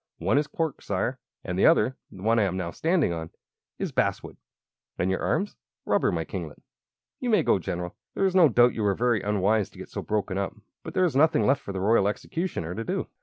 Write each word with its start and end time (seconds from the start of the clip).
"One 0.17 0.39
is 0.39 0.47
cork, 0.47 0.81
Sire, 0.81 1.19
and 1.43 1.59
the 1.59 1.67
other 1.67 1.95
the 2.11 2.23
one 2.23 2.39
I 2.39 2.43
am 2.45 2.57
now 2.57 2.71
standing 2.71 3.13
on 3.13 3.29
is 3.77 3.91
basswood." 3.91 4.35
"And 4.97 5.11
your 5.11 5.21
arms?" 5.21 5.57
"Rubber, 5.85 6.11
my 6.11 6.25
kinglet." 6.25 6.59
"You 7.19 7.29
may 7.29 7.43
go, 7.43 7.59
General. 7.59 7.95
There 8.15 8.25
is 8.25 8.33
no 8.33 8.49
doubt 8.49 8.73
you 8.73 8.81
were 8.81 8.95
very 8.95 9.21
unwise 9.21 9.69
to 9.69 9.77
get 9.77 9.89
so 9.89 10.01
broken 10.01 10.39
up; 10.39 10.55
but 10.81 10.95
there 10.95 11.05
is 11.05 11.15
nothing 11.15 11.45
left 11.45 11.61
for 11.61 11.71
the 11.71 11.81
Royal 11.81 12.07
Executioner 12.07 12.73
to 12.73 12.83
do." 12.83 13.09